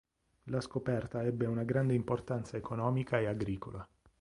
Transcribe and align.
La 0.45 0.61
scoperta 0.61 1.23
ebbe 1.23 1.45
una 1.45 1.61
grande 1.63 1.93
importanza 1.93 2.57
economica 2.57 3.19
e 3.19 3.27
agricola. 3.27 3.87